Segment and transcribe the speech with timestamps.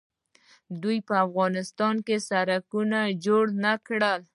[0.03, 4.21] آیا دوی په افغانستان کې سړکونه جوړ نه کړل؟